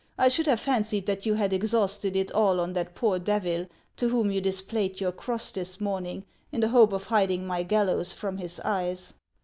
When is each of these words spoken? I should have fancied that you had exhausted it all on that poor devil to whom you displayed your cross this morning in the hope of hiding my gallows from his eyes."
I 0.17 0.29
should 0.29 0.47
have 0.47 0.59
fancied 0.59 1.05
that 1.05 1.27
you 1.27 1.35
had 1.35 1.53
exhausted 1.53 2.15
it 2.15 2.31
all 2.31 2.59
on 2.59 2.73
that 2.73 2.95
poor 2.95 3.19
devil 3.19 3.67
to 3.97 4.09
whom 4.09 4.31
you 4.31 4.41
displayed 4.41 4.99
your 4.99 5.11
cross 5.11 5.51
this 5.51 5.79
morning 5.79 6.25
in 6.51 6.61
the 6.61 6.69
hope 6.69 6.91
of 6.91 7.05
hiding 7.05 7.45
my 7.45 7.61
gallows 7.61 8.11
from 8.11 8.37
his 8.37 8.59
eyes." 8.61 9.13